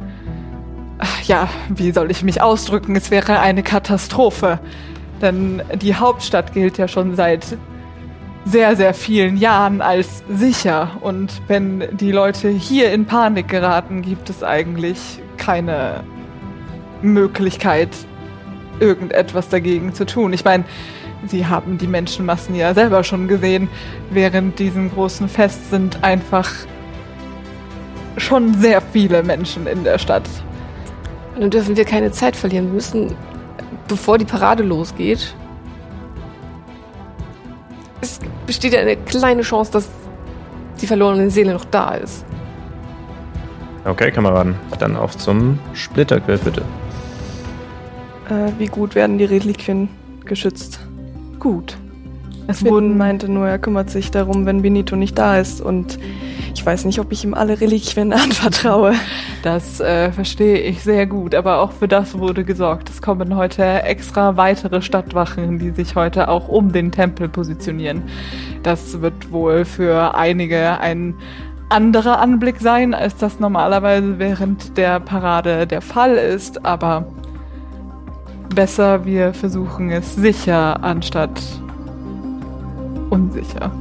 [1.25, 4.59] ja, wie soll ich mich ausdrücken, es wäre eine Katastrophe.
[5.21, 7.57] Denn die Hauptstadt gilt ja schon seit
[8.45, 10.91] sehr, sehr vielen Jahren als sicher.
[11.01, 14.99] Und wenn die Leute hier in Panik geraten, gibt es eigentlich
[15.37, 16.03] keine
[17.01, 17.89] Möglichkeit,
[18.79, 20.33] irgendetwas dagegen zu tun.
[20.33, 20.65] Ich meine,
[21.27, 23.69] sie haben die Menschenmassen ja selber schon gesehen.
[24.11, 26.49] Während diesem großen Fest sind einfach
[28.17, 30.29] schon sehr viele Menschen in der Stadt.
[31.39, 32.67] Dann dürfen wir keine Zeit verlieren.
[32.67, 33.15] Wir müssen,
[33.87, 35.33] bevor die Parade losgeht,
[38.03, 39.89] es besteht ja eine kleine Chance, dass
[40.81, 42.25] die verlorene Seele noch da ist.
[43.85, 44.55] Okay, Kameraden.
[44.79, 46.61] Dann auf zum Splitterquill, bitte.
[48.29, 49.89] Äh, wie gut werden die Reliquien
[50.25, 50.79] geschützt?
[51.39, 51.77] Gut.
[52.47, 55.61] Es wurden meinte nur, er kümmert sich darum, wenn Benito nicht da ist.
[55.61, 55.97] Und
[56.53, 58.93] ich weiß nicht, ob ich ihm alle Reliquien anvertraue.
[59.43, 62.89] Das äh, verstehe ich sehr gut, aber auch für das wurde gesorgt.
[62.89, 68.03] Es kommen heute extra weitere Stadtwachen, die sich heute auch um den Tempel positionieren.
[68.61, 71.15] Das wird wohl für einige ein
[71.69, 77.07] anderer Anblick sein, als das normalerweise während der Parade der Fall ist, aber
[78.53, 81.41] besser, wir versuchen es sicher anstatt
[83.13, 83.71] unsicher.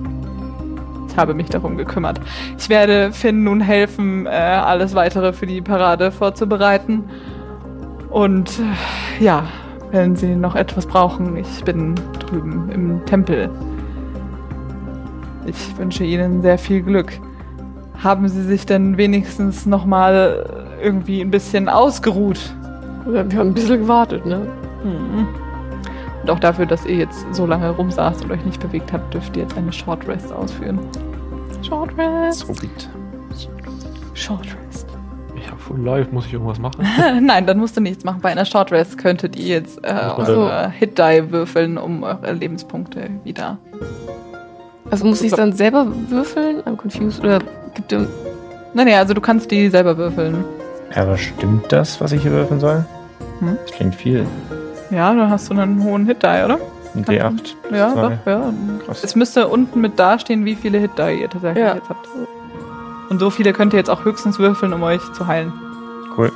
[1.09, 2.21] Ich habe mich darum gekümmert.
[2.59, 7.05] Ich werde Finn nun helfen, äh, alles weitere für die Parade vorzubereiten.
[8.11, 9.45] Und äh, ja,
[9.91, 13.51] wenn Sie noch etwas brauchen, ich bin drüben im Tempel.
[15.47, 17.13] Ich wünsche Ihnen sehr viel Glück.
[18.03, 22.55] Haben Sie sich denn wenigstens noch mal irgendwie ein bisschen ausgeruht?
[23.07, 24.47] Wir haben ein bisschen gewartet, ne?
[24.85, 25.29] Mhm.
[26.23, 29.37] Und auch dafür, dass ihr jetzt so lange rumsaßt und euch nicht bewegt habt, dürft
[29.37, 30.79] ihr jetzt eine Short Rest ausführen.
[31.67, 32.41] Short Rest.
[32.41, 32.89] So gut.
[34.15, 34.87] Short Rest.
[35.37, 36.87] Ich habe Full Life, muss ich irgendwas machen?
[37.27, 38.21] Nein, dann musst du nichts machen.
[38.21, 42.33] Bei einer Short Rest könntet ihr jetzt äh, Also- eure Hit Die würfeln, um eure
[42.33, 43.59] Lebenspunkte wieder.
[44.91, 46.61] Also muss ich dann selber würfeln?
[46.63, 47.21] I'm confused.
[47.25, 47.41] Oder
[47.75, 48.07] gibt es.
[48.75, 50.45] Nein, nee, also du kannst die selber würfeln.
[50.95, 52.85] Ja, aber stimmt das, was ich hier würfeln soll?
[53.41, 53.57] Hm?
[53.67, 54.27] Das klingt viel.
[54.93, 56.59] Ja, dann hast du einen hohen Hit Die, oder?
[56.95, 57.55] Ein D8.
[57.73, 58.53] Ja, doch, ja.
[58.85, 59.03] Krass.
[59.03, 61.75] Es müsste unten mit dastehen, wie viele Hit Die ihr tatsächlich Ja.
[61.75, 62.07] jetzt habt.
[63.09, 65.53] Und so viele könnt ihr jetzt auch höchstens würfeln, um euch zu heilen.
[66.17, 66.31] Cool.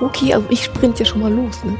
[0.00, 1.76] Okay, also ich sprint ja schon mal los, ne?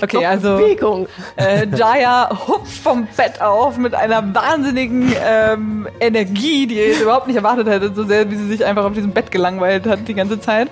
[0.00, 1.08] Okay, also Bewegung.
[1.36, 7.36] äh, Jaya hupft vom Bett auf mit einer wahnsinnigen ähm, Energie, die ihr überhaupt nicht
[7.36, 10.40] erwartet hättet, so sehr wie sie sich einfach auf diesem Bett gelangweilt hat die ganze
[10.40, 10.68] Zeit.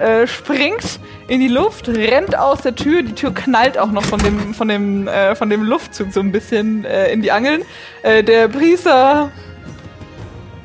[0.00, 4.18] Äh, springt in die Luft, rennt aus der Tür, die Tür knallt auch noch von
[4.18, 7.62] dem, von dem, äh, von dem Luftzug so ein bisschen äh, in die Angeln.
[8.02, 9.30] Äh, der Priester.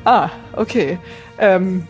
[0.04, 0.98] Ah, okay.
[1.38, 1.86] Ähm,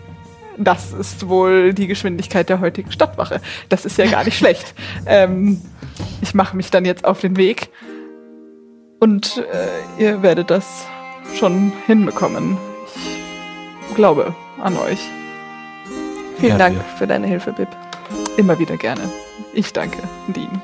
[0.58, 3.40] das ist wohl die Geschwindigkeit der heutigen Stadtwache.
[3.68, 4.74] Das ist ja gar nicht schlecht.
[5.08, 5.60] Ähm,
[6.20, 7.68] ich mache mich dann jetzt auf den Weg
[8.98, 9.38] und
[9.98, 10.86] äh, ihr werdet das
[11.38, 12.58] schon hinbekommen.
[13.88, 14.98] Ich glaube an euch.
[16.38, 16.84] Vielen Ja, Dank wir.
[16.98, 17.68] für deine Hilfe, Bib.
[18.36, 19.02] Immer wieder gerne.
[19.54, 20.60] Ich danke, Dean.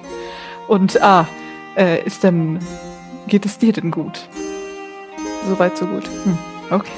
[0.67, 1.27] Und ah,
[1.77, 2.59] äh, ist denn,
[3.29, 4.29] geht es dir denn gut?
[5.49, 6.05] Soweit, so gut.
[6.71, 6.91] Okay.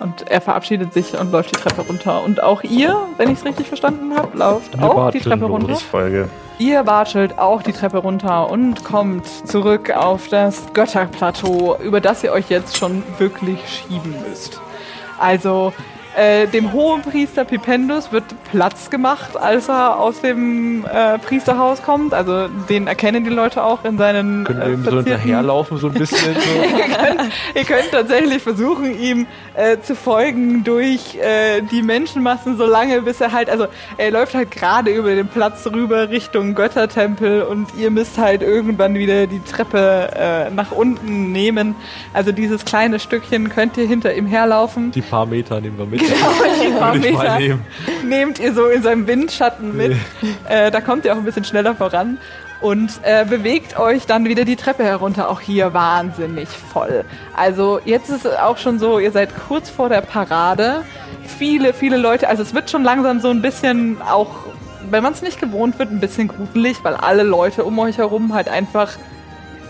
[0.00, 2.22] Und er verabschiedet sich und läuft die Treppe runter.
[2.24, 5.76] Und auch ihr, wenn ich es richtig verstanden habe, lauft Wir auch die Treppe runter.
[5.76, 6.28] Folge.
[6.58, 12.32] Ihr watschelt auch die Treppe runter und kommt zurück auf das Götterplateau, über das ihr
[12.32, 14.60] euch jetzt schon wirklich schieben müsst.
[15.18, 15.72] Also
[16.18, 22.12] äh, dem Hohenpriester Pipendus wird Platz gemacht, als er aus dem äh, Priesterhaus kommt.
[22.12, 25.86] Also den erkennen die Leute auch in seinen Können wir äh, ihm so hinterherlaufen, so
[25.88, 26.34] ein bisschen?
[26.34, 26.40] So?
[26.78, 32.66] ihr, könnt, ihr könnt tatsächlich versuchen, ihm äh, zu folgen durch äh, die Menschenmassen, so
[32.66, 37.42] lange bis er halt, also er läuft halt gerade über den Platz rüber Richtung Göttertempel
[37.42, 41.76] und ihr müsst halt irgendwann wieder die Treppe äh, nach unten nehmen.
[42.12, 44.90] Also dieses kleine Stückchen könnt ihr hinter ihm herlaufen.
[44.90, 46.07] Die paar Meter nehmen wir mit.
[46.08, 46.28] Genau,
[46.62, 47.66] die paar Würde ich mal Meter nehmen.
[48.04, 49.96] nehmt ihr so in seinem Windschatten mit.
[50.48, 52.18] Äh, da kommt ihr auch ein bisschen schneller voran.
[52.60, 57.04] Und äh, bewegt euch dann wieder die Treppe herunter, auch hier wahnsinnig voll.
[57.36, 60.82] Also jetzt ist es auch schon so, ihr seid kurz vor der Parade.
[61.38, 64.30] Viele, viele Leute, also es wird schon langsam so ein bisschen auch,
[64.90, 68.34] wenn man es nicht gewohnt wird, ein bisschen gruselig, weil alle Leute um euch herum
[68.34, 68.90] halt einfach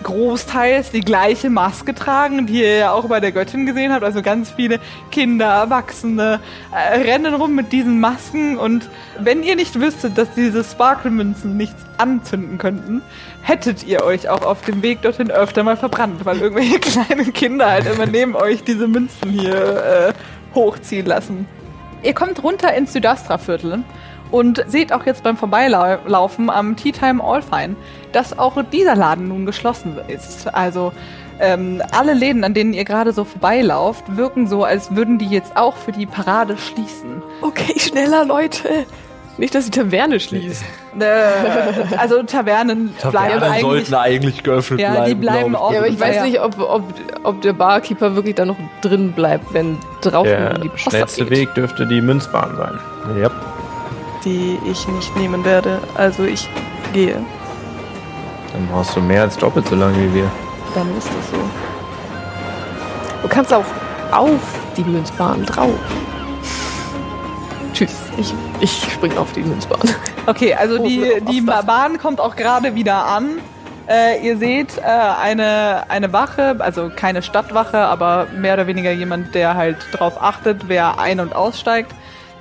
[0.02, 4.04] großteils die gleiche Maske tragen, die ihr ja auch bei der Göttin gesehen habt.
[4.04, 4.80] Also ganz viele
[5.10, 6.40] Kinder, Erwachsene
[6.72, 8.56] äh, rennen rum mit diesen Masken.
[8.56, 13.02] Und wenn ihr nicht wüsstet, dass diese Sparkle-Münzen nichts anzünden könnten,
[13.42, 17.70] hättet ihr euch auch auf dem Weg dorthin öfter mal verbrannt, weil irgendwelche kleinen Kinder
[17.70, 20.12] halt immer neben euch diese Münzen hier äh,
[20.54, 21.46] hochziehen lassen.
[22.02, 23.82] Ihr kommt runter ins Südastra-Viertel
[24.30, 27.76] und seht auch jetzt beim Vorbeilaufen am Tea Time All Fine,
[28.12, 30.52] dass auch dieser Laden nun geschlossen ist.
[30.54, 30.92] Also
[31.40, 35.56] ähm, alle Läden, an denen ihr gerade so vorbeilauft, wirken so, als würden die jetzt
[35.56, 37.22] auch für die Parade schließen.
[37.42, 38.68] Okay, schneller, Leute.
[39.36, 40.64] Nicht, dass die Taverne schließt.
[40.98, 43.60] Äh, also Tavernen, bleiben Tavernen eigentlich.
[43.60, 45.06] sollten eigentlich geöffnet Ja, bleiben.
[45.06, 45.74] die bleiben offen.
[45.74, 46.22] Ja, aber ich weiß Ja.
[46.24, 46.82] nicht, ob, ob,
[47.22, 51.38] ob der Barkeeper wirklich da noch drin bleibt, wenn draußen Der die Post schnellste abgeht.
[51.38, 52.80] Weg dürfte die Münzbahn sein.
[53.16, 53.30] Yep.
[54.24, 55.78] Die ich nicht nehmen werde.
[55.94, 56.48] Also ich
[56.92, 57.16] gehe.
[58.52, 60.30] Dann brauchst du mehr als doppelt so lange wie wir.
[60.74, 61.38] Dann ist das so.
[63.22, 63.64] Du kannst auch
[64.12, 64.40] auf
[64.76, 65.74] die Münzbahn drauf.
[67.72, 67.94] Tschüss.
[68.16, 69.80] Ich, ich spring auf die Münzbahn.
[70.26, 73.38] Okay, also Oh, die, die Bahn kommt auch gerade wieder an.
[73.88, 79.34] Äh, ihr seht äh, eine, eine Wache, also keine Stadtwache, aber mehr oder weniger jemand,
[79.34, 81.92] der halt drauf achtet, wer ein- und aussteigt.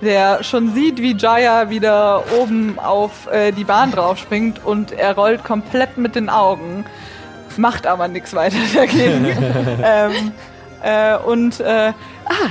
[0.02, 5.44] Der schon sieht, wie Jaya wieder oben auf äh, die Bahn draufspringt und er rollt
[5.44, 6.86] komplett mit den Augen.
[7.58, 9.26] macht aber nichts weiter dagegen.
[9.84, 10.32] ähm,
[10.84, 11.94] äh, und, äh,
[12.26, 12.50] ah,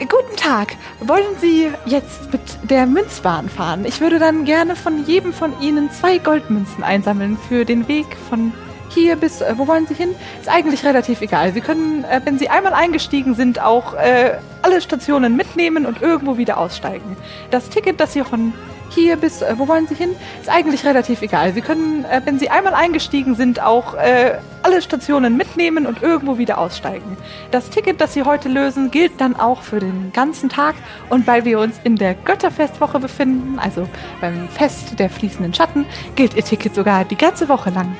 [0.00, 0.76] guten Tag.
[1.00, 3.84] Wollen Sie jetzt mit der Münzbahn fahren?
[3.84, 8.52] Ich würde dann gerne von jedem von Ihnen zwei Goldmünzen einsammeln für den Weg von
[8.90, 10.14] hier bis, äh, wo wollen Sie hin?
[10.40, 11.52] Ist eigentlich relativ egal.
[11.52, 16.38] Sie können, äh, wenn Sie einmal eingestiegen sind, auch äh, alle Stationen mitnehmen und irgendwo
[16.38, 17.16] wieder aussteigen.
[17.50, 18.52] Das Ticket, das Sie von
[18.90, 20.10] hier bis, äh, wo wollen Sie hin?
[20.40, 21.52] Ist eigentlich relativ egal.
[21.52, 26.38] Sie können, äh, wenn Sie einmal eingestiegen sind, auch äh, alle Stationen mitnehmen und irgendwo
[26.38, 27.16] wieder aussteigen.
[27.50, 30.74] Das Ticket, das Sie heute lösen, gilt dann auch für den ganzen Tag.
[31.10, 33.88] Und weil wir uns in der Götterfestwoche befinden, also
[34.20, 37.96] beim Fest der fließenden Schatten, gilt Ihr Ticket sogar die ganze Woche lang.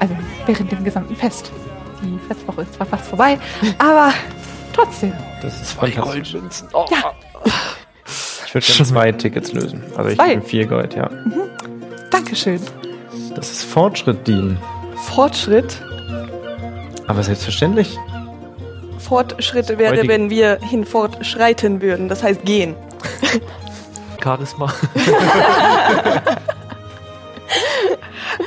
[0.00, 0.16] Also
[0.46, 1.50] während dem gesamten Fest.
[2.02, 3.38] Die Festwoche ist zwar fast vorbei,
[3.78, 4.12] aber
[4.72, 5.12] trotzdem.
[5.42, 5.90] Das ist Zwei.
[5.90, 6.68] Goldmünzen.
[6.72, 6.86] Oh.
[6.90, 7.12] Ja.
[8.48, 9.82] Ich würde gerne zwei Tickets lösen.
[9.94, 11.10] Also ich nehme vier Gold, ja.
[12.10, 12.58] Dankeschön.
[13.34, 14.56] Das ist Fortschritt, Dean.
[15.04, 15.82] Fortschritt.
[17.06, 17.98] Aber selbstverständlich.
[18.98, 22.08] Fortschritt wäre, Heutige- wenn wir hinfortschreiten würden.
[22.08, 22.74] Das heißt gehen.
[24.24, 24.72] Charisma.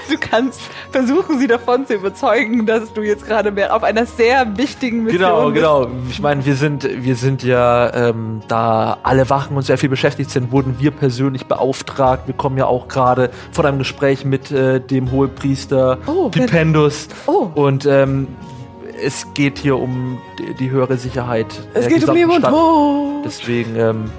[0.10, 0.62] Du kannst
[0.92, 5.22] versuchen, sie davon zu überzeugen, dass du jetzt gerade mehr auf einer sehr wichtigen Mission
[5.22, 5.56] Genau, bist.
[5.56, 5.88] genau.
[6.10, 10.30] Ich meine, wir sind, wir sind ja, ähm, da alle Wachen und sehr viel beschäftigt
[10.32, 12.28] sind, wurden wir persönlich beauftragt.
[12.28, 17.08] Wir kommen ja auch gerade von einem Gespräch mit äh, dem Hohepriester Oh, Pipendus.
[17.28, 17.50] Oh.
[17.56, 18.28] Und ähm,
[19.04, 21.48] es geht hier um die, die höhere Sicherheit.
[21.74, 22.44] Es geht um Leben und.
[22.44, 23.24] Tod.
[23.26, 24.12] Deswegen, ähm,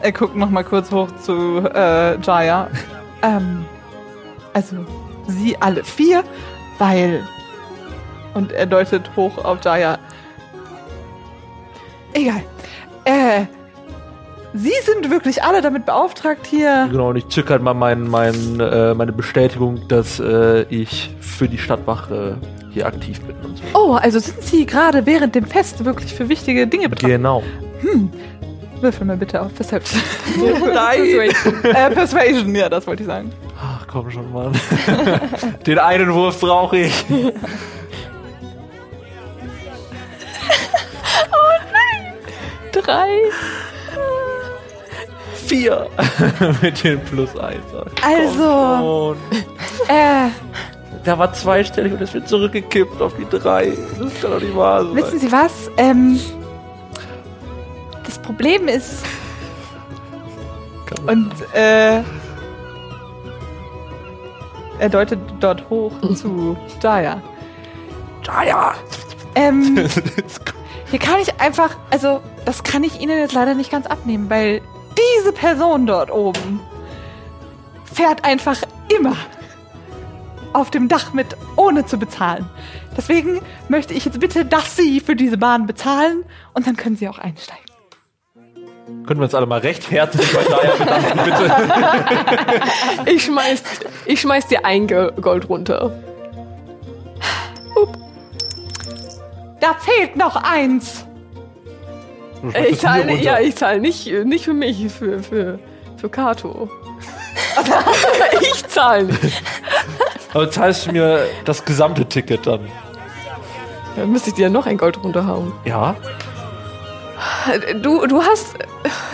[0.00, 2.68] Er guckt noch mal kurz hoch zu äh, Jaya.
[3.22, 3.64] ähm,
[4.54, 4.76] also,
[5.28, 6.24] sie alle vier,
[6.78, 7.22] weil...
[8.32, 9.98] Und er deutet hoch auf Jaya.
[12.14, 12.42] Egal.
[13.04, 13.44] Äh,
[14.56, 16.86] Sie sind wirklich alle damit beauftragt, hier...
[16.88, 21.48] genau, und ich zück halt mal mein, mein, äh, meine Bestätigung, dass äh, ich für
[21.48, 22.38] die Stadtwache
[22.70, 23.64] hier aktiv bin und so.
[23.74, 27.10] Oh, also sind Sie gerade während dem Fest wirklich für wichtige Dinge betracht?
[27.10, 27.42] Genau.
[28.80, 30.02] Würfel mal bitte auf Perception.
[30.74, 31.30] Nein!
[31.62, 33.32] äh, Persuasion, ja, das wollte ich sagen.
[33.60, 34.52] Ach, komm schon, Mann.
[35.66, 37.04] Den einen Wurf brauche ich.
[42.72, 43.08] Drei.
[45.46, 45.86] Vier.
[46.62, 47.62] Mit den plus eins.
[47.72, 49.38] Ach, Also, komm
[49.88, 50.28] äh.
[51.04, 53.72] Da war zweistellig und es wird zurückgekippt auf die drei.
[53.98, 54.96] Das kann doch nicht wahr sein.
[54.96, 55.70] wissen Sie was?
[55.76, 56.18] Ähm,
[58.04, 59.04] das Problem ist,
[61.06, 62.02] und äh,
[64.78, 67.22] er deutet dort hoch zu Jaya.
[68.22, 68.74] Jaya!
[69.34, 69.76] Ähm,
[70.90, 74.60] hier kann ich einfach, also das kann ich Ihnen jetzt leider nicht ganz abnehmen, weil
[74.96, 76.60] diese Person dort oben
[77.92, 78.62] fährt einfach
[78.96, 79.16] immer
[80.52, 82.48] auf dem Dach mit, ohne zu bezahlen.
[82.96, 86.24] Deswegen möchte ich jetzt bitte, dass Sie für diese Bahn bezahlen
[86.54, 87.73] und dann können Sie auch einsteigen.
[89.06, 93.10] Können wir uns alle mal rechtfertigen bei Jaya bedanken, bitte?
[93.10, 93.62] Ich schmeiß,
[94.06, 95.90] ich schmeiß dir ein Gold runter.
[99.60, 101.04] Da fehlt noch eins.
[102.52, 105.58] Äh, Ich zahle ja, ich zahle nicht, nicht für mich, für, für,
[105.96, 106.68] für Kato.
[108.42, 109.42] ich zahle nicht.
[110.34, 112.68] Aber zahlst du mir das gesamte Ticket dann?
[113.96, 115.52] Dann müsste ich dir noch ein Gold runterhauen.
[115.64, 115.94] Ja?
[117.82, 118.56] Du, du hast,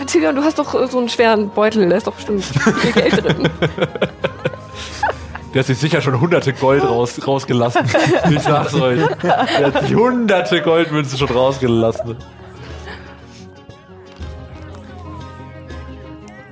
[0.07, 3.49] Tilion, du hast doch so einen schweren Beutel, da ist doch bestimmt viel Geld drin.
[5.53, 7.85] Der hat sich sicher schon hunderte Gold raus, rausgelassen.
[8.29, 9.01] Ich sag's euch.
[9.21, 12.15] Der hat sich hunderte Goldmünzen schon rausgelassen.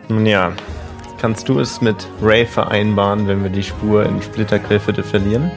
[0.10, 0.52] Nun ja,
[1.22, 5.50] kannst du es mit Ray vereinbaren, wenn wir die Spur in Splittergriffe verlieren?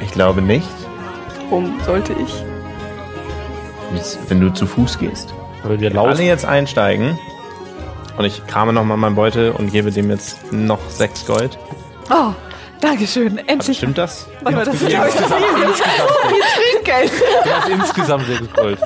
[0.00, 0.68] Ich glaube nicht.
[1.48, 2.44] Warum sollte ich?
[4.28, 5.32] Wenn du zu Fuß gehst.
[5.62, 7.18] Weil wir Alle jetzt einsteigen.
[8.16, 11.58] Und ich krame nochmal meinen Beutel und gebe dem jetzt noch sechs Gold.
[12.10, 12.32] Oh,
[12.80, 13.38] Dankeschön.
[13.46, 13.78] Endlich.
[13.78, 14.26] Stimmt das?
[14.42, 15.44] Warte mal, das ist Ja, insgesamt,
[16.72, 17.12] Trinkgeld.
[17.44, 18.78] Du hast insgesamt sechs Gold.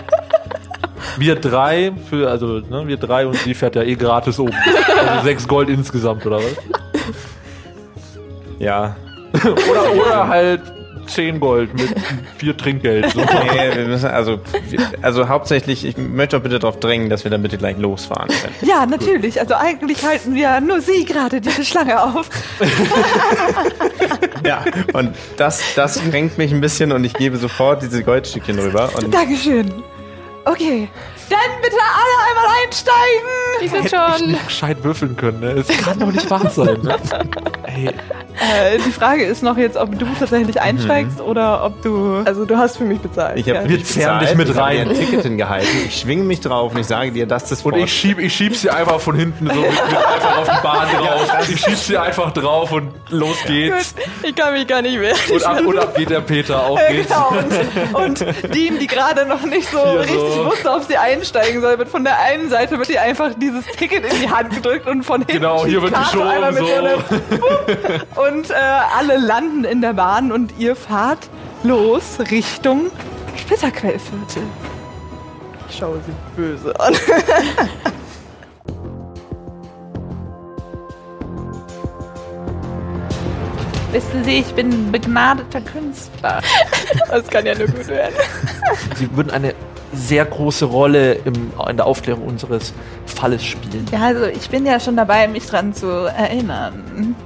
[1.16, 4.54] Wir drei, für, also ne, wir drei und sie fährt ja eh gratis oben.
[5.06, 6.56] Also sechs Gold insgesamt, oder was?
[8.58, 8.96] Ja.
[9.34, 10.60] Oder, oder halt
[11.06, 11.94] zehn Gold mit
[12.38, 13.10] vier Trinkgeld.
[13.12, 13.20] So.
[13.20, 14.40] Nee, wir müssen also,
[15.02, 18.54] also hauptsächlich, ich möchte auch bitte darauf drängen, dass wir dann bitte gleich losfahren können.
[18.62, 19.40] Ja, natürlich.
[19.40, 22.28] Also eigentlich halten wir nur Sie gerade diese Schlange auf.
[24.44, 24.64] Ja.
[24.92, 28.90] Und das, das kränkt mich ein bisschen und ich gebe sofort diese Goldstückchen rüber.
[28.96, 29.72] Und Dankeschön.
[30.44, 30.88] Okay.
[31.30, 33.28] Dann bitte alle einmal einsteigen.
[33.60, 34.30] Ich sitze Hätte ich schon.
[34.32, 35.50] nicht gescheit würfeln können, ne?
[35.52, 36.96] Es kann doch nicht wahr sein, ne?
[37.64, 42.22] Ey, Äh, die Frage ist noch jetzt, ob du tatsächlich einsteigst oder ob du.
[42.24, 43.38] Also du hast für mich bezahlt.
[43.38, 43.68] Ich habe Ja.
[43.68, 44.88] Wir zerren dich mit ich hab rein.
[44.88, 45.68] ein Ticket hingehalten.
[45.86, 48.56] Ich schwinge mich drauf und ich sage dir, dass das Und ich schieb, ich schieb
[48.56, 51.48] sie einfach von hinten so mit, mit einfach auf die Bahn drauf.
[51.48, 53.94] Ich schieb sie einfach drauf und los geht's.
[54.22, 55.16] Ich kann mich gar nicht wehren.
[55.32, 57.08] Und ab, und ab geht der Peter, auf Äh, geht's.
[57.08, 57.28] genau,
[57.98, 60.44] und, und Dean, die gerade noch nicht so Hier richtig so.
[60.46, 64.04] wusste, ob sie einsteigen soll, wird von der einen Seite wird ihr einfach dieses Ticket
[64.04, 66.74] in die Hand gedrückt und von hinten Genau, hier wird einmal geschoben, mit so.
[66.74, 71.28] einem Und äh, alle landen in der Bahn und ihr fahrt
[71.62, 72.90] los Richtung
[73.36, 74.42] Splitterquellviertel.
[75.68, 76.94] Ich schaue sie böse an.
[83.92, 86.40] Wissen Sie, ich bin ein begnadeter Künstler.
[87.08, 88.14] Das kann ja nur gut werden.
[88.96, 89.54] Sie würden eine
[89.94, 92.72] sehr große Rolle im, in der Aufklärung unseres
[93.06, 93.86] Falles spielen.
[93.92, 97.16] Ja, also ich bin ja schon dabei, mich dran zu erinnern.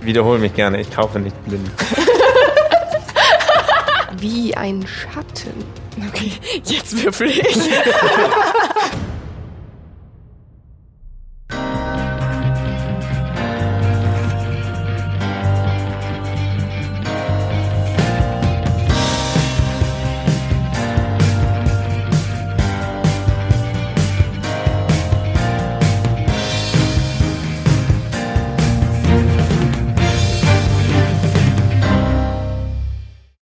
[0.00, 1.70] Wiederhole mich gerne, ich kaufe nicht blind.
[4.18, 5.64] Wie ein Schatten.
[6.08, 6.32] Okay,
[6.64, 7.58] jetzt würfel ich.